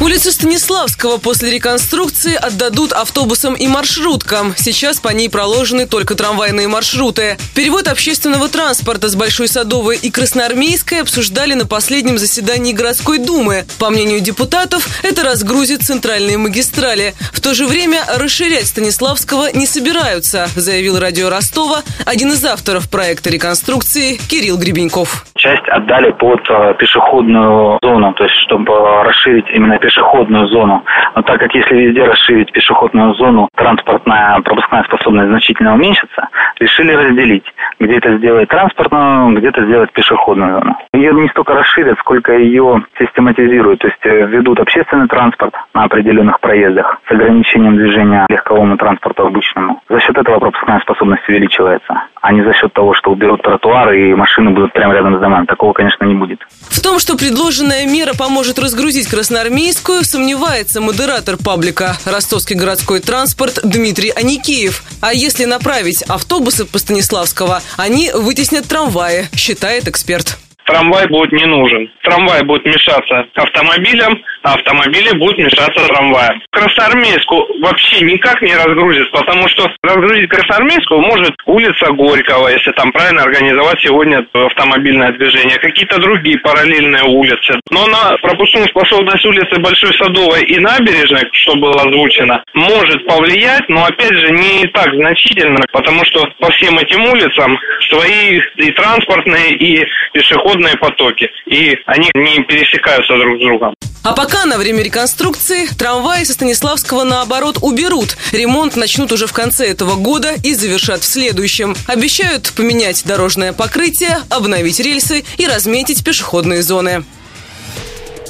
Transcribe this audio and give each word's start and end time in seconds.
Улицу 0.00 0.32
Станиславского 0.32 1.18
после 1.18 1.50
реконструкции 1.50 2.34
отдадут 2.34 2.94
автобусам 2.94 3.52
и 3.54 3.66
маршруткам. 3.66 4.54
Сейчас 4.56 4.98
по 4.98 5.10
ней 5.10 5.28
проложены 5.28 5.86
только 5.86 6.14
трамвайные 6.14 6.68
маршруты. 6.68 7.36
Перевод 7.54 7.86
общественного 7.86 8.48
транспорта 8.48 9.10
с 9.10 9.14
Большой 9.14 9.46
Садовой 9.46 9.98
и 9.98 10.10
Красноармейской 10.10 11.02
обсуждали 11.02 11.52
на 11.52 11.66
последнем 11.66 12.18
заседании 12.18 12.72
городской 12.72 13.18
думы. 13.18 13.66
По 13.78 13.90
мнению 13.90 14.20
депутатов, 14.20 14.88
это 15.02 15.22
разгрузит 15.22 15.82
центральные 15.82 16.38
магистрали. 16.38 17.14
В 17.34 17.42
то 17.42 17.52
же 17.52 17.66
время 17.66 18.02
расширять 18.08 18.68
Станиславского 18.68 19.52
не 19.52 19.66
собираются, 19.66 20.48
заявил 20.56 20.98
радио 20.98 21.28
Ростова 21.28 21.82
один 22.06 22.32
из 22.32 22.42
авторов 22.42 22.88
проекта 22.88 23.28
реконструкции 23.28 24.18
Кирилл 24.28 24.56
Гребеньков. 24.56 25.26
Часть 25.40 25.66
отдали 25.70 26.10
под 26.10 26.46
э, 26.50 26.74
пешеходную 26.78 27.78
зону, 27.82 28.12
то 28.12 28.24
есть 28.24 28.36
чтобы 28.40 28.74
расширить 29.04 29.46
именно 29.54 29.78
пешеходную 29.78 30.46
зону. 30.48 30.84
Но 31.16 31.22
так 31.22 31.40
как 31.40 31.54
если 31.54 31.76
везде 31.76 32.04
расширить 32.04 32.52
пешеходную 32.52 33.14
зону, 33.14 33.48
транспортная 33.56 34.38
пропускная 34.42 34.82
способность 34.84 35.28
значительно 35.28 35.72
уменьшится, 35.72 36.28
решили 36.58 36.92
разделить. 36.92 37.46
Где-то 37.78 38.18
сделать 38.18 38.50
транспортную, 38.50 39.34
где-то 39.38 39.64
сделать 39.64 39.90
пешеходную 39.92 40.58
зону. 40.58 40.76
Ее 40.92 41.14
не 41.14 41.28
столько 41.28 41.54
расширят, 41.54 41.98
сколько 42.00 42.36
ее 42.36 42.84
систематизируют. 42.98 43.80
То 43.80 43.88
есть 43.88 44.04
э, 44.04 44.26
ведут 44.26 44.60
общественный 44.60 45.08
транспорт 45.08 45.54
на 45.72 45.84
определенных 45.84 46.38
проездах 46.40 47.00
с 47.08 47.12
ограничением 47.12 47.76
движения 47.76 48.26
легковому 48.28 48.76
транспорту 48.76 49.26
обычному. 49.26 49.80
За 49.88 50.00
счет 50.00 50.18
этого 50.30 50.50
пропускная 50.50 50.80
способность 50.80 51.28
увеличивается, 51.28 52.04
а 52.20 52.32
не 52.32 52.42
за 52.42 52.52
счет 52.54 52.72
того, 52.72 52.94
что 52.94 53.10
уберут 53.10 53.42
тротуары 53.42 54.10
и 54.10 54.14
машины 54.14 54.50
будут 54.50 54.72
прямо 54.72 54.94
рядом 54.94 55.16
с 55.16 55.20
домами. 55.20 55.46
Такого, 55.46 55.72
конечно, 55.72 56.04
не 56.04 56.14
будет. 56.14 56.40
В 56.68 56.80
том, 56.82 56.98
что 56.98 57.16
предложенная 57.16 57.86
мера 57.86 58.12
поможет 58.18 58.58
разгрузить 58.58 59.08
Красноармейскую, 59.08 60.04
сомневается 60.04 60.80
модератор 60.80 61.36
паблика 61.36 61.96
«Ростовский 62.06 62.56
городской 62.56 63.00
транспорт» 63.00 63.60
Дмитрий 63.64 64.10
Аникеев. 64.10 64.82
А 65.02 65.12
если 65.12 65.44
направить 65.44 66.02
автобусы 66.02 66.70
по 66.70 66.78
Станиславского, 66.78 67.60
они 67.76 68.10
вытеснят 68.14 68.68
трамваи, 68.68 69.24
считает 69.34 69.88
эксперт 69.88 70.38
трамвай 70.70 71.06
будет 71.08 71.32
не 71.32 71.46
нужен. 71.46 71.90
Трамвай 72.02 72.44
будет 72.44 72.64
мешаться 72.64 73.26
автомобилям, 73.34 74.18
автомобили 74.42 75.16
будут 75.16 75.38
мешаться 75.38 75.86
трамваям. 75.86 76.42
Красноармейску 76.50 77.46
вообще 77.60 78.04
никак 78.04 78.40
не 78.42 78.54
разгрузит, 78.54 79.10
потому 79.12 79.48
что 79.48 79.70
разгрузить 79.82 80.28
Красноармейскую 80.28 81.00
может 81.00 81.34
улица 81.46 81.92
Горького, 81.92 82.48
если 82.48 82.70
там 82.72 82.92
правильно 82.92 83.22
организовать 83.22 83.80
сегодня 83.80 84.26
автомобильное 84.32 85.12
движение, 85.12 85.58
какие-то 85.58 85.98
другие 86.00 86.38
параллельные 86.38 87.04
улицы. 87.04 87.60
Но 87.70 87.86
на 87.86 88.16
пропускную 88.22 88.68
способность 88.68 89.24
улицы 89.24 89.60
Большой 89.60 89.92
Садовой 89.94 90.42
и 90.44 90.58
набережной, 90.58 91.22
что 91.32 91.56
было 91.56 91.82
озвучено, 91.82 92.42
может 92.54 93.06
повлиять, 93.06 93.68
но 93.68 93.84
опять 93.84 94.14
же 94.14 94.30
не 94.32 94.66
так 94.68 94.94
значительно, 94.94 95.60
потому 95.72 96.04
что 96.04 96.26
по 96.38 96.50
всем 96.52 96.78
этим 96.78 97.04
улицам 97.04 97.58
свои 97.88 98.40
и 98.56 98.70
транспортные, 98.72 99.52
и 99.54 99.86
пешеходные 100.12 100.76
потоки, 100.76 101.30
и 101.46 101.76
они 101.86 102.08
не 102.14 102.42
пересекаются 102.44 103.16
друг 103.16 103.38
с 103.38 103.40
другом. 103.40 103.74
А 104.02 104.12
пока 104.14 104.46
на 104.46 104.56
время 104.56 104.82
реконструкции 104.82 105.66
трамваи 105.66 106.24
со 106.24 106.32
Станиславского 106.32 107.04
наоборот 107.04 107.58
уберут. 107.60 108.16
Ремонт 108.32 108.74
начнут 108.76 109.12
уже 109.12 109.26
в 109.26 109.34
конце 109.34 109.66
этого 109.68 109.96
года 109.96 110.34
и 110.42 110.54
завершат 110.54 111.02
в 111.02 111.06
следующем. 111.06 111.76
Обещают 111.86 112.50
поменять 112.56 113.04
дорожное 113.04 113.52
покрытие, 113.52 114.20
обновить 114.30 114.80
рельсы 114.80 115.24
и 115.36 115.46
разметить 115.46 116.02
пешеходные 116.02 116.62
зоны. 116.62 117.04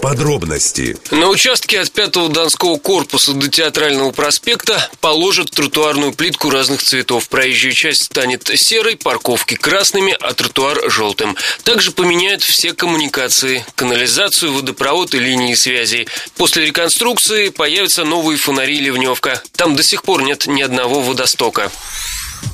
Подробности. 0.00 0.96
На 1.10 1.28
участке 1.28 1.80
от 1.80 1.88
5-го 1.88 2.28
Донского 2.28 2.78
корпуса 2.78 3.32
до 3.34 3.48
Театрального 3.48 4.12
проспекта 4.12 4.88
положат 5.00 5.50
тротуарную 5.50 6.12
плитку 6.12 6.48
разных 6.48 6.82
цветов. 6.82 7.28
Проезжая 7.28 7.72
часть 7.72 8.04
станет 8.04 8.50
серой, 8.56 8.96
парковки 8.96 9.54
красными, 9.54 10.16
а 10.18 10.32
тротуар 10.32 10.90
желтым. 10.90 11.36
Также 11.64 11.92
поменяют 11.92 12.42
все 12.42 12.72
коммуникации, 12.72 13.64
канализацию, 13.74 14.54
водопровод 14.54 15.14
и 15.14 15.18
линии 15.18 15.54
связи. 15.54 16.06
После 16.36 16.66
реконструкции 16.66 17.50
появятся 17.50 18.04
новые 18.04 18.38
фонари 18.38 18.80
«Ливневка». 18.80 19.42
Там 19.54 19.76
до 19.76 19.82
сих 19.82 20.02
пор 20.02 20.22
нет 20.22 20.46
ни 20.46 20.62
одного 20.62 21.02
водостока. 21.02 21.70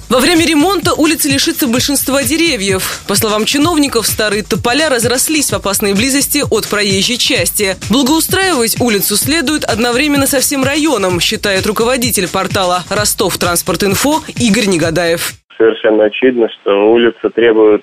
Во 0.08 0.20
время 0.20 0.47
ремонта 0.47 0.94
улица 0.94 1.28
лишится 1.28 1.66
большинства 1.66 2.22
деревьев. 2.22 3.02
По 3.08 3.16
словам 3.16 3.44
чиновников, 3.44 4.06
старые 4.06 4.44
тополя 4.44 4.88
разрослись 4.88 5.50
в 5.50 5.54
опасной 5.54 5.94
близости 5.94 6.44
от 6.48 6.69
проезжей 6.69 7.19
части. 7.19 7.76
Благоустраивать 7.91 8.80
улицу 8.80 9.16
следует 9.16 9.64
одновременно 9.64 10.26
со 10.26 10.38
всем 10.41 10.62
районом, 10.62 11.19
считает 11.19 11.66
руководитель 11.66 12.28
портала 12.28 12.84
«Ростов 12.88 13.36
Транспорт 13.38 13.82
Инфо» 13.82 14.22
Игорь 14.38 14.66
Негадаев 14.66 15.34
совершенно 15.58 16.04
очевидно, 16.04 16.48
что 16.50 16.92
улица 16.92 17.30
требует 17.30 17.82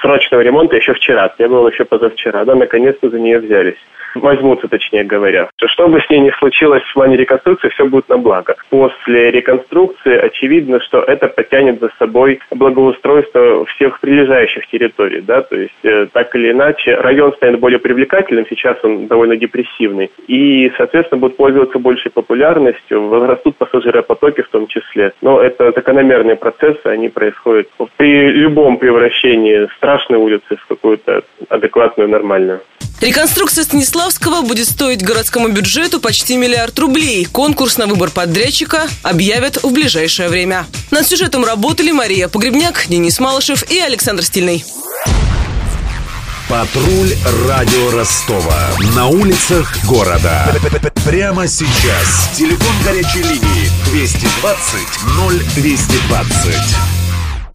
срочного 0.00 0.42
ремонта 0.42 0.76
еще 0.76 0.94
вчера, 0.94 1.28
требовала 1.28 1.68
еще 1.68 1.84
позавчера. 1.84 2.44
Да, 2.44 2.54
наконец-то 2.54 3.10
за 3.10 3.18
нее 3.18 3.38
взялись 3.38 3.76
возьмутся, 4.20 4.68
точнее 4.68 5.04
говоря. 5.04 5.48
Что 5.66 5.88
бы 5.88 6.00
с 6.00 6.10
ней 6.10 6.20
ни 6.20 6.30
случилось 6.38 6.82
в 6.82 6.94
плане 6.94 7.16
реконструкции, 7.16 7.68
все 7.68 7.86
будет 7.86 8.08
на 8.08 8.18
благо. 8.18 8.56
После 8.70 9.30
реконструкции 9.30 10.16
очевидно, 10.16 10.80
что 10.80 11.00
это 11.00 11.28
потянет 11.28 11.80
за 11.80 11.90
собой 11.98 12.40
благоустройство 12.50 13.64
всех 13.66 14.00
прилежащих 14.00 14.66
территорий, 14.68 15.20
да, 15.20 15.42
то 15.42 15.56
есть 15.56 15.74
э, 15.82 16.06
так 16.12 16.34
или 16.34 16.50
иначе 16.50 16.94
район 16.94 17.32
станет 17.34 17.60
более 17.60 17.78
привлекательным, 17.78 18.46
сейчас 18.48 18.76
он 18.82 19.06
довольно 19.06 19.36
депрессивный, 19.36 20.10
и, 20.26 20.72
соответственно, 20.76 21.20
будет 21.20 21.36
пользоваться 21.36 21.78
большей 21.78 22.10
популярностью, 22.10 23.06
возрастут 23.06 23.56
пассажиропотоки 23.56 24.42
в 24.42 24.48
том 24.48 24.66
числе. 24.66 25.12
Но 25.22 25.40
это 25.40 25.72
закономерные 25.72 26.36
процессы, 26.36 26.84
они 26.84 27.08
происходят 27.08 27.68
при 27.96 28.28
любом 28.30 28.78
превращении 28.78 29.68
страшной 29.76 30.18
улицы 30.18 30.56
в 30.56 30.66
какую-то 30.66 31.22
адекватную, 31.48 32.08
нормальную. 32.08 32.62
Реконструкция 33.00 33.64
Станиславского 33.64 34.40
будет 34.40 34.66
стоить 34.66 35.04
городскому 35.04 35.48
бюджету 35.48 36.00
почти 36.00 36.36
миллиард 36.36 36.78
рублей. 36.78 37.26
Конкурс 37.26 37.76
на 37.76 37.86
выбор 37.86 38.10
подрядчика 38.10 38.84
объявят 39.02 39.62
в 39.62 39.72
ближайшее 39.72 40.28
время. 40.28 40.64
Над 40.90 41.06
сюжетом 41.06 41.44
работали 41.44 41.90
Мария 41.90 42.28
Погребняк, 42.28 42.86
Денис 42.88 43.20
Малышев 43.20 43.70
и 43.70 43.78
Александр 43.78 44.22
Стильный. 44.22 44.64
Патруль 46.48 47.10
радио 47.48 47.90
Ростова. 47.90 48.70
На 48.94 49.08
улицах 49.08 49.76
города. 49.84 50.46
Прямо 51.04 51.48
сейчас. 51.48 52.30
Телефон 52.34 52.74
горячей 52.84 53.22
линии 53.24 53.68
220 53.90 54.80
0220. 55.58 57.05